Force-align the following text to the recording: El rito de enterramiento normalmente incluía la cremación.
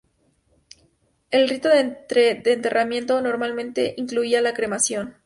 El 1.29 1.47
rito 1.47 1.69
de 1.69 2.05
enterramiento 2.45 3.21
normalmente 3.21 3.93
incluía 3.97 4.41
la 4.41 4.55
cremación. 4.55 5.13